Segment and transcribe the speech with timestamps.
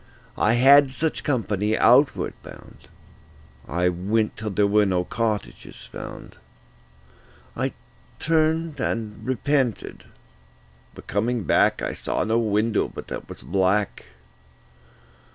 [0.39, 2.87] I had such company outward bound.
[3.67, 6.37] I went till there were no cottages found.
[7.55, 7.73] I
[8.17, 10.05] turned and repented,
[10.95, 14.05] but coming back I saw no window but that was black.